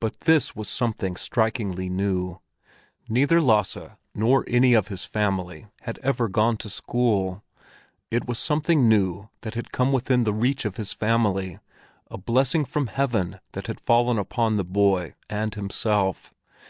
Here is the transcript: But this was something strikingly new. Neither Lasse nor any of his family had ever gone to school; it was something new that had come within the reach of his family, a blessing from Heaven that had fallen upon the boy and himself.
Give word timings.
But 0.00 0.20
this 0.20 0.56
was 0.56 0.66
something 0.66 1.14
strikingly 1.14 1.90
new. 1.90 2.40
Neither 3.06 3.38
Lasse 3.38 3.90
nor 4.14 4.46
any 4.48 4.72
of 4.72 4.88
his 4.88 5.04
family 5.04 5.66
had 5.82 5.98
ever 5.98 6.26
gone 6.30 6.56
to 6.56 6.70
school; 6.70 7.44
it 8.10 8.26
was 8.26 8.38
something 8.38 8.88
new 8.88 9.28
that 9.42 9.52
had 9.54 9.70
come 9.70 9.92
within 9.92 10.24
the 10.24 10.32
reach 10.32 10.64
of 10.64 10.76
his 10.78 10.94
family, 10.94 11.58
a 12.10 12.16
blessing 12.16 12.64
from 12.64 12.86
Heaven 12.86 13.40
that 13.52 13.66
had 13.66 13.78
fallen 13.78 14.16
upon 14.18 14.56
the 14.56 14.64
boy 14.64 15.12
and 15.28 15.54
himself. 15.54 16.32